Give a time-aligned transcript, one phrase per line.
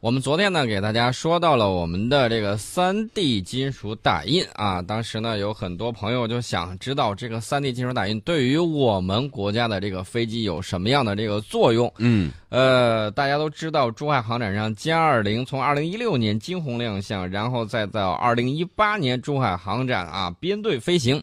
[0.00, 11.92] 我们昨天呢，给大家说到了我们的这个三 D 金属打印啊，当时呢，有很多朋友就想知道这个三 D 金属打印对于我们国家的这个飞机有什么样的这个作用？
[11.98, 21.20] 嗯，呃，大家都知道珠海航展上歼二零从二零一六年惊鸿亮相，然后再到二零一八年珠海航展啊编队飞行。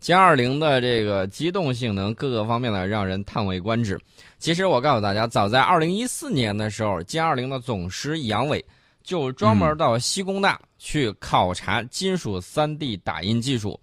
[0.00, 3.98] 歼二零的这个机动性能各个方面呢，让人叹为观止。
[4.38, 8.64] 其实我告诉大家，早在二零一四年的时候，歼二零的总师杨伟
[9.02, 13.78] 就专门到西工大去考察金属三 D 打印技术。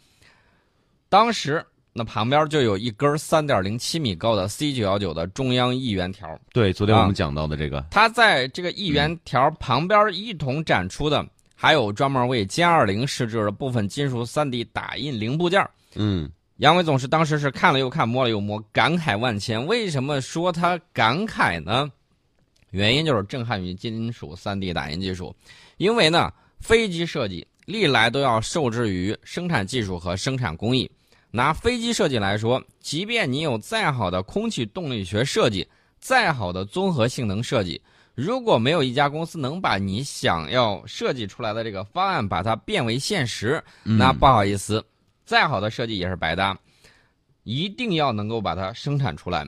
[1.10, 6.28] 当时那旁边就有一根三点零七米高的 C 九幺九的中央一元条。
[6.54, 11.26] 对，昨天我们讲到的这个，它在这个一元条旁边一同展出的，
[11.56, 15.66] 还有专门为歼二零设置的部分金属三 D 打印零部件。
[15.96, 19.66] 嗯，杨伟总是当时是看了又看，摸了又摸，感慨万千。
[19.66, 21.92] 为什么说他感慨呢？
[22.72, 25.36] 原因就是震撼于金属 3D 打印技术。
[25.78, 30.90] 因为呢，飞机设计历来都要受制于生产技术和生产工艺。
[31.32, 35.68] 拿飞机设计来说，即便你有再好的空气动力学设计，
[36.00, 37.82] 再好的综合性能设计，
[38.14, 44.82] 如果没有一家公司能把你想要设计出来的这个方案把它变为现实，那不好意思。
[45.26, 46.58] 再好的设计也是白搭，
[47.44, 49.46] 一定要能够把它生产出来。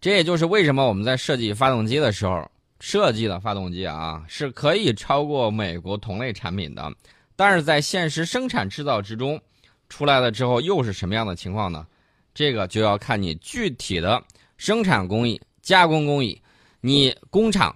[0.00, 6.92] 这也就是为什么我们在设计发动机的时候，设计的发动机啊是可以超过美国同类产品的，
[7.34, 9.40] 但是在现实生产制造之中，
[9.88, 11.86] 出来了之后又是什么样的情况呢？
[12.34, 14.22] 这个就要看你具体的
[14.58, 16.38] 生产工艺、加工工艺，
[16.80, 17.74] 你工厂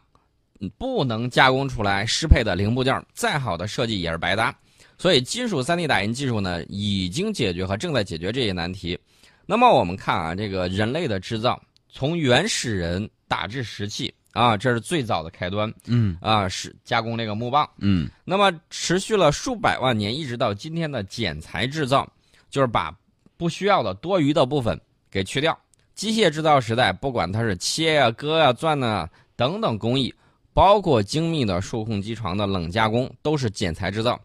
[0.76, 4.54] 不能加工出来适配的零部件，再好的设计也是白搭。
[4.98, 8.98] 所以，金属 3D 打印技术呢，已经解决和正在解决这些难题。
[9.46, 15.72] 那么，我们看啊，这个人类的制造，从原始人打制石器啊，这是最早的开端。
[15.86, 17.68] 嗯啊，是加工这个木棒。
[17.78, 22.06] 嗯，那么持续了数百万年，一直到今天的剪裁制造，
[22.50, 22.92] 就是把
[23.36, 24.78] 不需要的多余的部分
[25.10, 25.56] 给去掉。
[25.94, 30.12] 机械制造时代，不管它是切呀、割呀、钻呐等等工艺，
[30.52, 34.20] 包括精密的数控机床的冷加工，都是剪裁制造。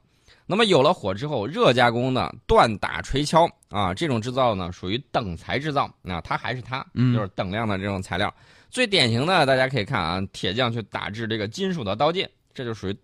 [0.45, 8.33] 那么有了火之后，热加工呢锻打锤敲啊，这种制造呢属于等材制造啊，它还是它，就是等量的这种材料。
[8.69, 12.97] 最典型的，大家可以看啊，铁匠去打制这个金属的刀剑，这就属于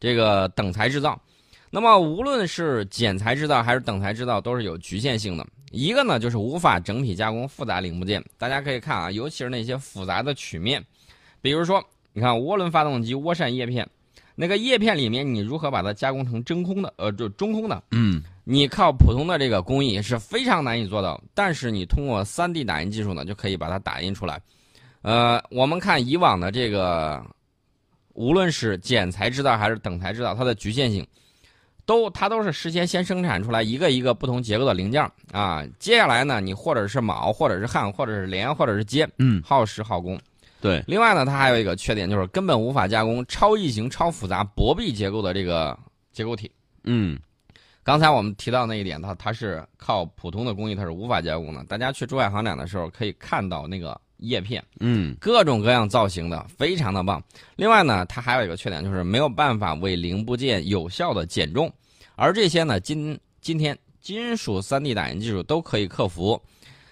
[0.00, 1.20] 这个等材制造。
[1.70, 5.46] 那么无论是剪裁制造还是等材制造，都是有局限性的。
[5.70, 8.24] 一个呢就是无法整体加工复杂零部件。
[8.38, 10.82] 大家可以看啊，尤其是那些复杂的曲面，
[11.42, 11.84] 比如说
[12.14, 13.86] 你看涡轮发动机涡扇叶片。
[14.40, 16.94] 那个叶片里面，你如何把它加工成真空的？
[16.96, 17.82] 呃，就中空的。
[17.90, 24.40] 嗯，你靠普通的这个工艺是非常难以做到，但是你通过 3D 打印技术呢，就可以把它打印出来。
[25.02, 27.20] 呃，我们看以往的这个，
[28.14, 31.04] 无论是剪裁制造还是等材制造，它的局限性，
[31.84, 35.64] 都它都是事先先生产出来一个一个不同结构的零件啊。
[35.80, 40.16] 接下来呢，你或者是铆，或者是焊，或者是连，或者是接，嗯，耗时耗工。
[40.60, 45.78] 对，另外呢，它还有一个缺点，就是根本无法加工超异形、超复杂薄壁结构的这个
[46.12, 46.50] 结构体。
[46.82, 47.18] 嗯，
[47.84, 51.62] 刚才我们提到那一点，它它是靠普通的工艺，它是无法加工的。
[51.64, 57.22] 大家去珠海航展的时候可以看到那个叶片，嗯，各种各样造型的，非常的棒。
[57.54, 61.72] 另外呢，它还有一个缺点，就是没有办法为零部件有效的减重，
[62.16, 66.40] 而这些呢，今今天金属 3D 打印技术都可以克服。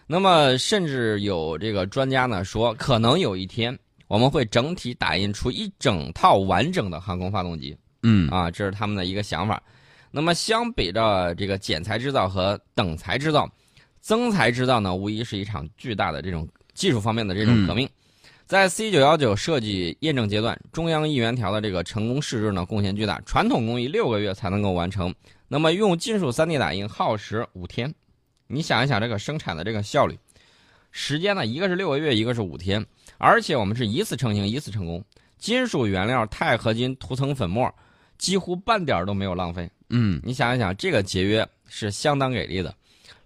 [0.06, 7.77] 那么，甚至有这个专家呢说，可能有一天我们会整体打印出一整套完整的航空发动机。
[8.03, 9.61] 嗯啊，这是他们的一个想法。
[10.12, 13.50] 那么，相比着这个剪裁制造和等材制造，
[14.00, 17.88] 增材制造呢，无疑是一场巨大的这种技术方面的这种革命。
[18.47, 23.21] 在 C 九幺九设计验证阶段，中央一元条的这个成功试制呢，贡献巨大。
[23.23, 25.12] 传统工艺六个月才能够完成，
[25.49, 27.93] 那么用金属 3D 打印耗时五天。
[28.46, 30.18] 你想一想，这个生产的这个效率，
[30.92, 32.84] 时间呢，一个是六个月，一个是五天，
[33.18, 35.04] 而且我们是一次成型，一次成功。
[35.38, 37.72] 金属原料钛合金涂层粉末，
[38.16, 39.70] 几乎半点都没有浪费。
[39.90, 42.75] 嗯，你想一想，这个节约是相当给力的。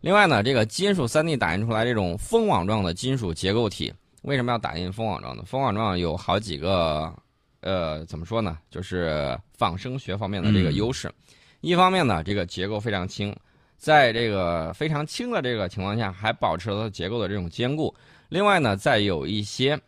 [0.00, 3.92] 另外呢，这个金属 3D 打印出来这种蜂网状的金属结构体，
[4.22, 5.44] 为什么要打印蜂网状的？
[5.44, 7.14] 蜂网状有好几个，
[7.60, 8.58] 呃，怎么说呢？
[8.70, 11.12] 就是仿生学方面的这个优势。
[11.60, 13.34] 一方面呢，这个结构非常轻。
[13.80, 17.92] 在这个非常轻的这个情况下，还保持了结构的这种坚固。
[18.28, 19.80] 另外呢，在有一些，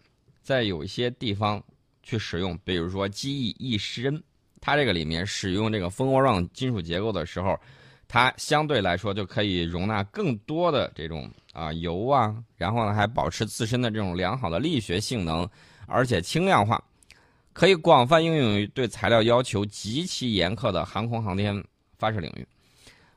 [0.42, 1.62] 在有一些地方
[2.02, 4.20] 去使用，比如说机翼一身，
[4.62, 7.54] 它这个里面使用这个蜂窝状金属结构的时候，
[8.08, 15.46] 它相对来说就可以容纳更多的这种啊油啊，然后呢还保持自身的这种良好的力学性能，
[15.86, 16.82] 而且轻量化。
[17.52, 21.62] 可以广泛应用于对材料要求极其严苛的航空航天
[21.98, 22.48] 发射领域。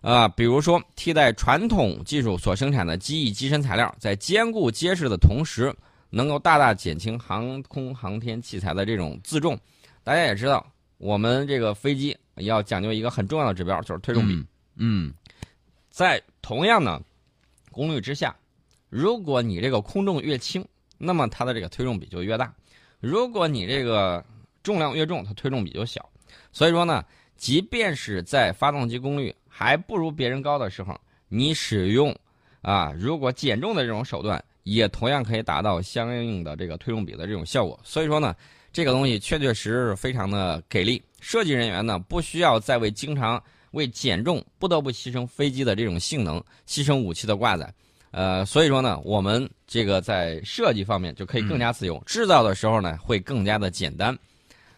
[0.05, 5.75] 啊，比如说替代传统技术所生产的机翼机身材料，在坚固结实的同时，
[6.11, 9.57] 能够大大减轻航空航天器材的这种自重。
[10.03, 10.63] 大家也知道，
[10.99, 14.45] 我们这个飞机要讲究一个很重要的指标，就是推重比。
[14.75, 15.11] 嗯，
[15.89, 17.01] 在同样的
[17.71, 18.35] 功率之下，
[18.89, 20.63] 如果你这个空重越轻，
[20.99, 22.45] 那么它的这个推重比就越大；
[22.99, 24.23] 如果你这个
[24.61, 26.07] 重量越重，它推重比就小。
[26.51, 27.03] 所以说呢，
[27.37, 30.99] 即便是在发动机功率还不如别人高的时候，
[31.29, 32.13] 你使用
[32.61, 37.79] 啊，如果减重的这种手段，也同样可以达到相应的这个推重比的这种效果。
[37.81, 38.35] 所以说呢，
[38.73, 41.01] 这个东西确确实实非常的给力。
[41.21, 43.41] 设计人员呢，不需要再为经常
[43.71, 46.37] 为减重不得不牺牲飞机的这种性能，
[46.67, 47.73] 牺牲武器的挂载，
[48.11, 54.17] 呃，所以说呢，我们这个在设计方面就可以更加自由，制造的时候呢会更加的简单，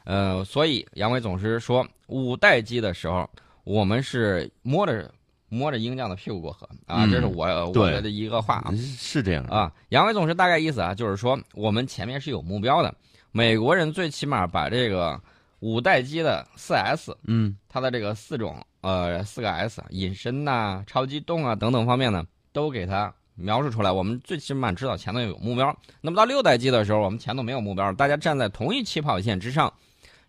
[0.03, 3.27] 呃，所以杨伟总是说五代机的时候，
[3.67, 5.11] 我们是摸着
[5.49, 12.95] 摸着鹰将的屁股过河啊，这是我我的一个话啊，是这样啊，杨伟总是大概意思啊，就是说我们前面是有目标的，
[13.33, 15.21] 美国人最起码把这个
[15.59, 18.55] 五代机的四 S，嗯，它的这个四种。
[18.81, 22.23] 呃，四个 S，隐身呐、超机动啊等等方面呢，
[22.53, 23.91] 都给它描述出来。
[23.91, 25.77] 我们最起码知道前头有目标。
[25.99, 29.73] 那么到六代机的时候，我们前头没有目标，大家站在同一起跑线之上。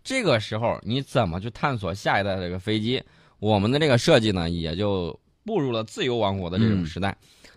[0.03, 3.01] 这个时候你怎么去探索下一代这个飞机？
[3.39, 7.15] 我们的这个设计呢，也就步入了自由王国的这种时代。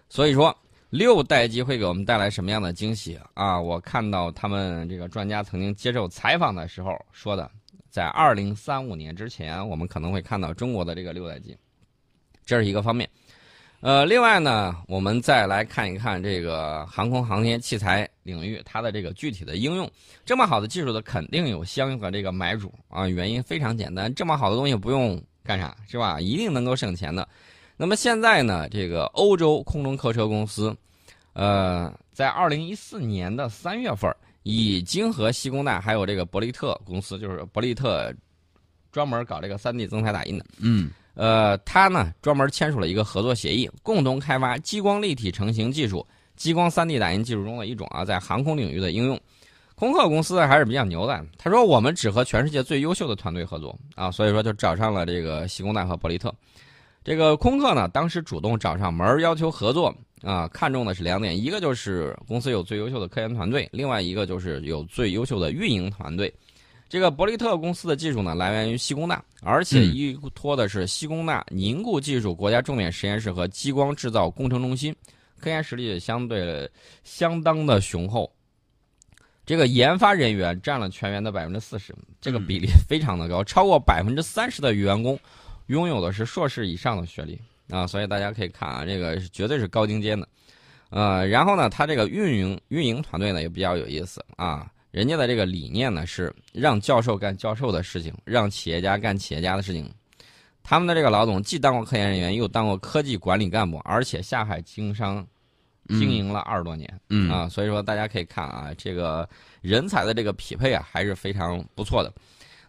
[0.08, 0.56] 所以说，
[0.90, 3.60] 六代机会给我们带来什么样的惊喜啊？
[3.60, 7.50] 我看到他们这个专家曾经接受采访的时候说的。
[7.90, 11.54] 在二零三五年之前，我们可能会看到中国的这个六代机，
[12.42, 13.06] 这是一个方面。
[13.80, 19.86] 呃，另外呢，我们再来看一看这个航空航天器材领域它的这个具体的应用。
[20.24, 23.06] 这么好的技术的，肯定有相应的这个买主啊。
[23.06, 26.20] 原因非常简单，这么好的东西不用干啥是吧？
[26.20, 27.28] 一定能够省钱的。
[27.76, 30.76] 那么现在呢，这个欧洲空中客车公司，
[31.32, 34.14] 呃，在二零一四年的三月份。
[34.44, 38.12] 已经和西工大还有这个博利特公司，就是博利特
[38.90, 46.04] 专门搞这个三 D 增材打印的，嗯，呃，他呢专门签署了一个合作协议，共同开发激光立体成型技术，
[46.34, 49.16] 激光三 D 打印技术中的一种啊，在航空领域的应用。
[49.74, 56.32] 空客公司还是比较牛的，他说我们只和全世界最优秀的团队合作啊，所以说就找上了这个西工大和伯利特。
[57.04, 59.94] 这个空客呢，当时主动找上门要求合作。
[60.22, 66.32] 啊，看中的是两点，一个就是公司有最优秀的科研团队，另外一个就是有最优秀的运营团队。
[66.88, 74.94] 这个伯利特公司的技术呢，来源于西工大，而且依托的是西工大凝固技术国家重点实验室和激光制造工程中心，
[75.40, 76.70] 科研实力相对
[77.02, 78.32] 相当的雄厚。
[79.44, 85.18] 这个研发人员占了全员的百分之四十，这个比例非常的高，超过百分之三十的员工
[85.66, 87.40] 拥有的是硕士以上的学历。
[87.68, 90.28] 啊，所以大家可以看啊，这个绝对是高精尖的，
[90.90, 99.90] 呃，然后呢，他这个运营运营团队呢也比较有意思啊，人家的这个理念呢是让教授干教授的事情，让企业家干企业家的事情。
[100.62, 105.26] 他们的这个老总既当过科研人员，又当过科技管理干部，而且下海经商
[105.88, 109.28] 经营了二十多年，嗯啊，所以说大家可以看啊，这个
[109.60, 112.12] 人才的这个匹配啊还是非常不错的。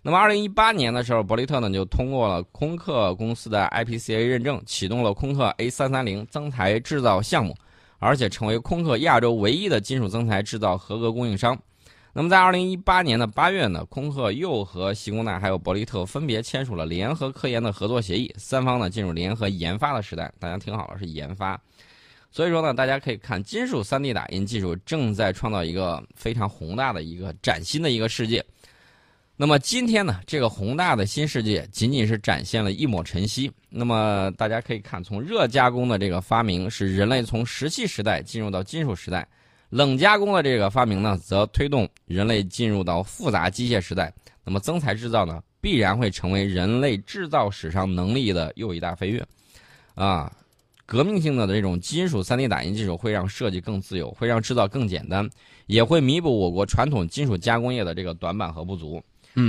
[0.06, 7.56] 那么，二零一八年的时候，伯利特呢就通过了空客公司的 IPCA 认证，启动了空客 A 三三零增材制造项目，
[8.00, 11.58] 而且成为空客亚洲唯一的金属增材制造合格供应商。
[12.12, 20.30] 那么，在二零一八年的八月呢，空客又和西工大还有伯利特分别签署了联合科研的合作协议，三方呢进入联合研发的时代。
[20.38, 21.58] 大家听好了，是研发。
[22.34, 28.44] 所以说呢，大家可以看，金属 3D 打印技术正在创造一个非常宏大的一个崭新的一个世界。
[29.36, 33.52] 那么今天呢，这个宏大的新世界仅仅是展现了一抹晨曦。
[33.70, 39.22] 那么大家可以看，从热加工的这个发明，是人类从石器时代进入到金属时代；
[39.70, 44.12] 冷加工的这个发明呢，则推动人类进入到复杂机械时代。
[44.44, 49.24] 那么增材制造呢，必然会成为人类制造史上能力的又一大飞跃。
[49.94, 50.32] 啊，
[50.86, 55.30] 革命性的这种金属 3D 打印技术会让设计更自由，会让制造更简单，
[55.68, 59.02] 也会弥补我国传统金属加工业的这个短板和不足。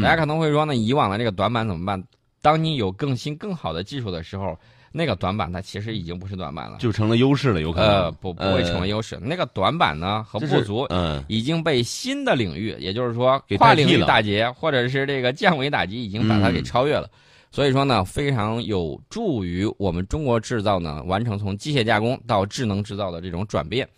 [0.03, 2.03] 大家可能会说，那以往的这个短板怎么办？
[2.41, 4.57] 当你有更新、更好的技术的时候，
[4.93, 7.89] 那个短板它其实已经不是短板了，就成了优势了，有可能。
[7.91, 9.19] 呃，不，不会成为优势。
[9.21, 17.11] 那个短板呢和不足，嗯，已经被新的领域，也就是说跨领域打劫或者是这个降维打击，已经把它给超越了。
[17.55, 23.89] 所以说呢，非常有助于我们中国制造呢完成从机械加工到智能制造的这种转变。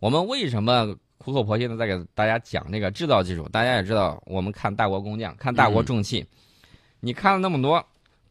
[0.00, 0.92] 我们为什么？
[1.18, 3.48] 苦口婆心的在给大家讲这个制造技术。
[3.50, 6.24] 大家也知道，我们看大国工匠，看大国重器，
[6.98, 7.84] 你看了那么多，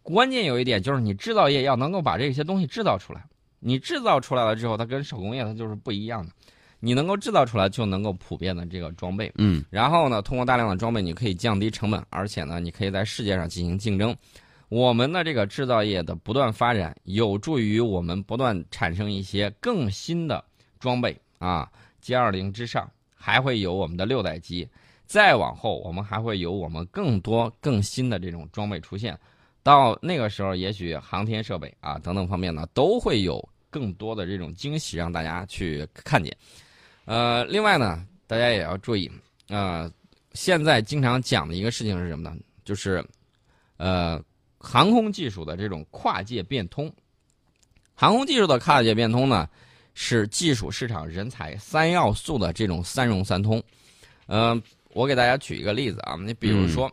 [0.04, 3.24] 关键有一点就是你制造业要能够把这些东西制造出来。
[3.60, 6.34] 你制造出来了之后，它跟手工业它就是不一样的。
[6.82, 9.32] 你能够制造出来，就能够普遍的这个装备。
[9.36, 14.14] 嗯，然后呢，通过大量的装备，你可以降低成本，而且呢，你可以在世界上进行竞争。
[14.68, 20.44] 我们的这个制造业的不断发展，有助于我们不断产生一些更新的
[20.80, 21.72] 装备啊。
[22.02, 24.68] G 二零之上还会有我们的六代机，
[25.06, 29.18] 再往后我们还会有我们更多更新的这种装备出现。
[29.62, 36.36] 到那个时候，也许航天设备啊等等方面呢，都会有更多的这种惊喜让大家去看见。
[37.06, 39.10] 呃，另外呢，大家也要注意
[39.48, 39.90] 啊，
[40.34, 42.36] 现在经常讲的一个事情是什么呢？
[42.64, 43.04] 就是
[43.78, 44.20] 呃。
[44.66, 46.92] 航空技术的这种跨界变通，
[47.94, 49.48] 航空技术的跨界变通呢，
[49.94, 53.62] 是技术、市场、人才三要素的这种三融三通。
[54.26, 56.92] 嗯，我给大家举一个例子啊，你比如说，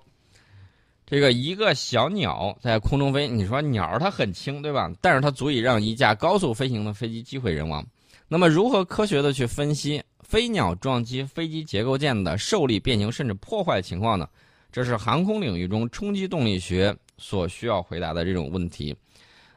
[1.06, 4.92] 这个一个小鸟在空中飞，你说鸟它很轻，对吧？
[5.00, 7.82] 但是它足以让一架高速飞行的飞机机毁人亡。
[8.28, 14.28] 那么，如何科学的去分析飞鸟撞击飞机结构件的受力、变形甚至破坏情况呢？
[14.70, 16.94] 这是航空领域中冲击动力学。
[17.22, 18.94] 所需要回答的这种问题，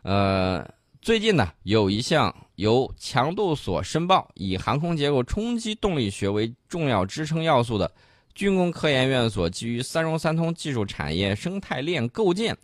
[0.03, 0.63] 呃，
[1.01, 7.91] 最近呢有一项由强度所申报以航空结构冲击动力学为重要支撑要素的
[8.35, 12.55] 军工科研院所基于三融三通技术产业生态链构建，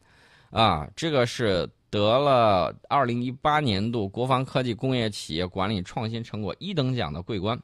[0.52, 7.60] 啊，这个是得了二零一八年度国防科技工业企业管理创新成果一等奖的桂冠。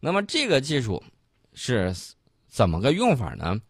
[0.00, 1.02] 那么这个技术
[1.52, 1.94] 是
[2.48, 3.60] 怎么个用法呢？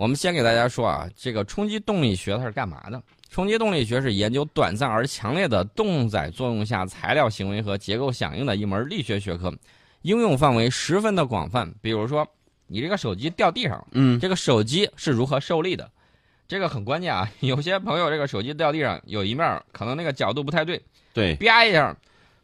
[0.00, 3.02] 我们先给大家说啊，这个冲击动力学它是干嘛的？
[3.28, 9.54] 冲击动力学是研究短暂而强烈的动载作用下材料行为和结构响应的一门力学学科，
[10.00, 11.70] 应用范围十分的广泛。
[11.82, 12.26] 比如说，
[12.66, 15.90] 你这个手机掉地上，嗯，这个手机是如何受力的？
[16.48, 17.30] 这个很关键啊。
[17.40, 20.80] 有些朋友这个手机掉地上，有一面可能那个角度不太对，
[21.12, 21.94] 对，啪一下，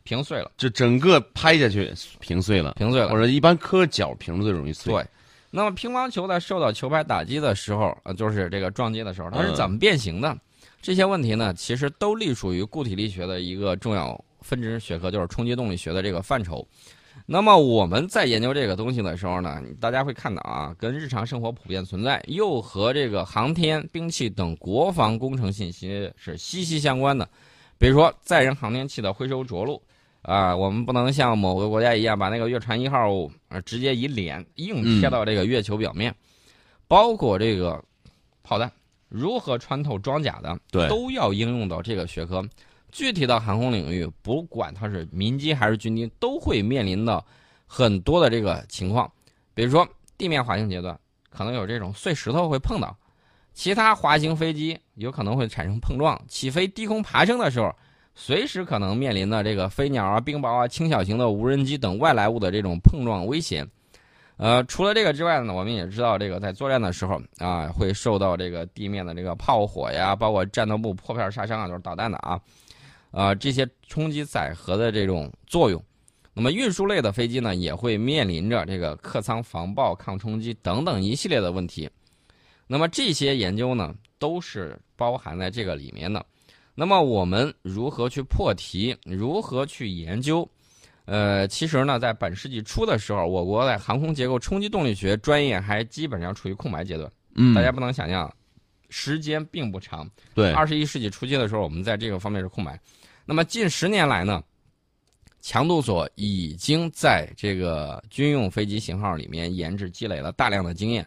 [0.03, 3.09] 屏碎了，这整个拍下去屏碎了，屏碎了。
[3.09, 4.93] 或者一般磕角屏最容易碎。
[4.93, 5.03] 对。
[5.51, 10.37] 那么乒乓球在受到球拍打击的时候，呃，就是这个撞击的时候，它是怎么变形的？
[10.83, 16.67] 这些问题呢，其实都隶属于固体力学的一个重要分支学科，就是冲击动力学的这个范畴。
[17.25, 27.27] 那么我们在研究这个东西的时候呢，大家会看到啊，跟日常生活普遍存在，又和这个航天、兵器等国防工程信息是息息相关的。
[27.79, 29.81] 比如说载人航天器的回收着陆。
[30.27, 33.09] 啊，我们不能像某个国家一样，把那个月船一号
[33.47, 36.13] 呃直接以脸硬贴到这个月球表面，
[36.89, 37.81] 包括这个
[38.43, 38.69] 炮弹
[39.09, 42.45] 如何穿透装甲的，对，都要应用到这个学科。
[42.91, 47.25] 具体到航空领域，不管它是民机还是军机，都会面临到
[47.65, 49.09] 很多的这个情况。
[49.55, 50.99] 比如说地面滑行阶段，
[51.31, 52.89] 可能有这种碎石头会碰到；
[53.55, 57.73] 其他滑行飞机有可能会产生碰撞；起飞低空爬升的时候。
[58.19, 63.65] 随时可能面临的这个飞鸟啊、冰雹啊、轻小型的无人机等外来物的这种碰撞危险，
[64.39, 72.41] 呃，除了这个之外呢，我们也知道这个在作战的时候啊，会受到这个地面的这个炮火呀，包括战斗部破片杀伤啊，都是导弹的啊，
[73.11, 75.81] 啊，这些冲击载荷的这种作用。
[76.33, 81.89] 那么运输类的飞机呢，也会面临着这个客舱防爆、抗冲击等等一系列的问题。
[82.67, 86.25] 那么这些研究呢，都是包含在这个里面的。
[86.79, 88.95] 那么我们如何去破题？
[89.05, 90.47] 如何去研究？
[91.07, 97.11] 呃，其实呢，在本世纪初的时候，我国在航空结构冲击动力学专业还基本上处于空白阶段。
[97.35, 98.31] 嗯，大家不能想象，
[98.91, 100.07] 时间并不长。
[100.35, 102.79] 对，二十一世纪初期的时候，我们在这个方面是空白。
[103.25, 104.43] 那么近十年来呢，
[105.41, 111.07] 强度所已经在这个军用飞机型号里面研制积累了大量的经验。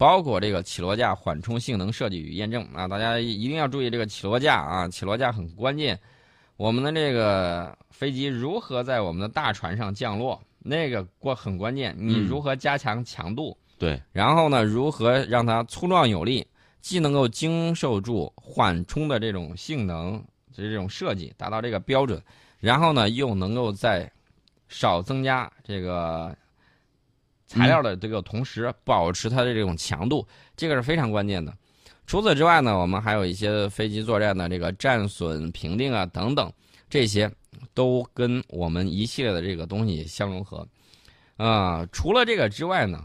[0.00, 6.00] 包括这个起落架缓冲性能设计与验证啊，大家一定要注意这个起落架啊，起落架很关键。
[6.56, 11.94] 我们的这个飞机如何在我们的大船上降落，那个过很关键。
[11.98, 13.54] 你如何加强强度？
[13.78, 16.46] 对，然后呢，如何让它粗壮有力，
[16.80, 20.14] 既能够经受住缓冲的这种性能，
[20.50, 22.18] 就是这种设计达到这个标准，
[22.58, 24.10] 然后呢，又能够在
[24.66, 26.34] 少增加这个。
[27.50, 30.24] 材料的这个同时保持它的这种强度，
[30.56, 31.52] 这个是非常关键的。
[32.06, 36.52] 除此之外呢，我们还有一些飞机作战的这个战损评定啊等等，
[36.88, 37.28] 这些
[37.74, 40.64] 都跟我们一系列的这个东西相融合。
[41.38, 43.04] 啊，除了这个之外呢，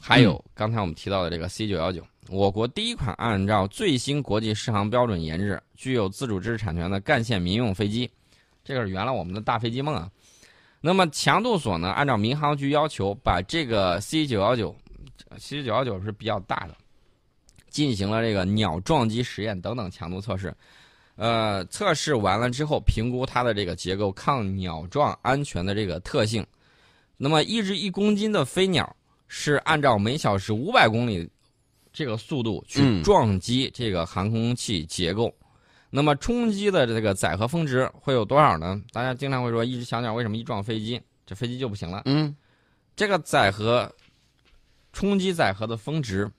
[0.00, 8.08] 还有刚才我们提到的这个 C 九幺九，我国第一款按照最新国际适航标准研制、具有自主知识产权的干线民用飞机，
[8.62, 10.08] 这个是圆了我们的大飞机梦啊。
[10.80, 14.74] 那么强度锁呢，按照民航局要求，把这个 C 九幺九
[15.36, 16.74] ，C 九幺九是比较大的，
[17.68, 20.54] 进行了这个鸟撞击实验等等强度测试。
[21.16, 26.46] 呃，测试完了之后，评估它的这个结构抗鸟撞安全的这个特性。
[27.18, 28.96] 那么，一只一公斤的飞鸟
[29.28, 31.28] 是按照每小时五百公里
[31.92, 35.30] 这个速度去撞击这个航空器结构。
[35.90, 38.80] 那么冲击的这个载荷峰值会有多少呢？
[38.92, 42.02] 大家经常会说，一只小鸟为什么一撞飞机，这飞机就不行了？
[42.04, 42.34] 嗯，
[42.94, 43.92] 这个载荷
[44.92, 46.30] 冲击载荷的峰值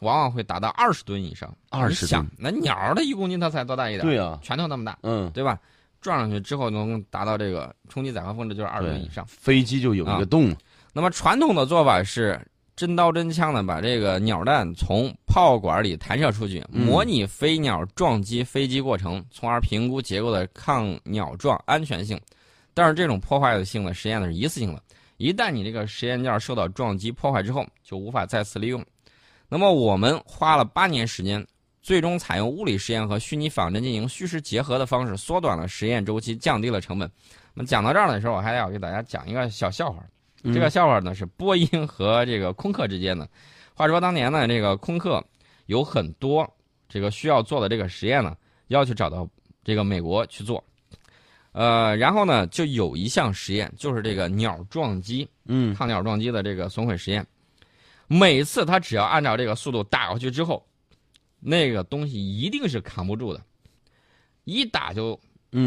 [0.00, 1.56] 往往会达到二十吨以上。
[1.70, 4.04] 二十吨，那鸟的一公斤它才多大一点？
[4.04, 5.58] 对啊，拳头那么大，嗯，对吧？
[6.00, 9.24] 撞上去之后能达到这个冲击载荷峰值就是二十吨以上。
[9.26, 10.54] 飞机就有一个洞。
[10.92, 12.40] 那么传统的做法是。
[12.76, 22.20] 真刀真枪的把这个鸟蛋从炮管里弹射出去，模拟飞鸟撞击飞机过程，从而评估结构的抗鸟撞安全性。
[22.74, 24.82] 但是这种破坏性的实验呢是一次性的，
[25.16, 28.84] 一旦你这个实验件受到撞击破坏之后，就无法再次利用。
[29.48, 31.42] 那么我们花了八年时间，
[31.82, 37.10] 最终采用物理实验和虚拟仿真进行虚实结合的方式，缩短了实验周期，降低了成本。
[37.54, 40.04] 那么讲到这儿的时候，我还要给大家讲一个小笑话。
[40.52, 43.28] 这个笑话呢是波音和这个空客之间的。
[43.74, 45.22] 话说当年呢，这个空客
[45.66, 46.50] 有很多
[46.88, 48.36] 这个需要做的这个实验呢，
[48.68, 49.28] 要去找到
[49.64, 50.62] 这个美国去做。
[51.52, 57.26] 呃，然后呢，就有一项实验，就是这个鸟撞击，嗯，抗鸟撞击的这个损毁实验。
[58.08, 60.64] 每次他只要按照这个速度打过去之后，
[61.40, 63.42] 那个东西一定是扛不住的，
[64.44, 65.18] 一打就，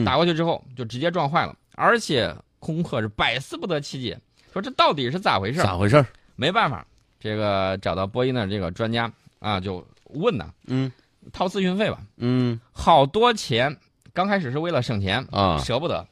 [0.06, 1.58] 打过去之后就直接撞坏了。
[1.74, 4.20] 而且空客是百思不得其解。
[4.52, 5.62] 说这到底是咋回事？
[5.62, 6.04] 咋回事？
[6.36, 6.86] 没办法，
[7.20, 10.92] 这个找到波音的这个专家啊，就问呢，嗯，
[11.32, 13.76] 掏咨询费吧，嗯，好多钱，
[14.14, 16.06] 刚开始是为了省钱啊，舍不得，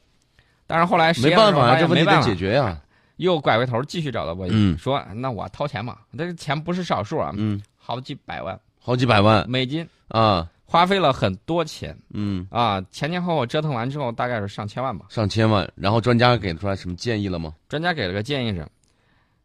[0.66, 2.80] 但是后来没办法，这问题得解决呀，
[3.16, 10.48] 又拐回头继续找到波音，说那我掏钱嘛，但是钱不是少数啊，嗯，好几百万，好几百万美金啊。
[10.70, 15.06] 花费了很多钱，嗯啊，前前后后折腾完之后，大概是上千万吧。
[15.08, 17.54] 上千万，然后专家给出来什么建议了吗？
[17.70, 18.66] 专家给了个建议是，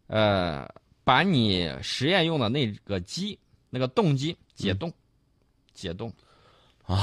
[0.07, 0.67] 呃，
[1.05, 4.91] 把你实验用的那个机，那个冻机解冻，
[5.73, 6.11] 解冻，
[6.85, 6.99] 啊，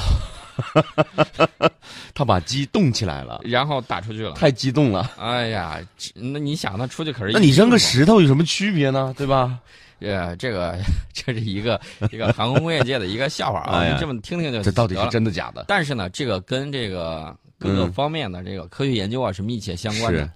[2.13, 5.13] 他把鸡冻起来了，然后打出去了，太激动了。
[5.17, 5.81] 哎呀，
[6.15, 7.33] 那你想，他出去可是……
[7.33, 9.15] 那你扔个石头有什么区别呢？
[9.17, 9.59] 对吧？
[10.01, 10.79] 呃，这个
[11.13, 15.65] 这是一个一个航空工业界的一个笑话啊，你这么听听就这到底是真的假的？
[15.69, 20.31] 但是呢，这个跟这个各个方面的这个科学研究啊是密切相关的，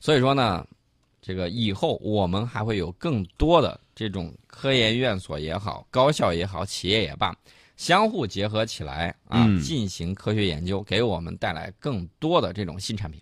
[0.00, 0.66] 所以说呢，
[1.20, 7.34] 这个以后我们还会有更多的这种科研院所也好，高校也好，企业也罢，
[7.76, 13.20] 相互结合起来啊，进行科学研究，给我们带来更多的这种新产品。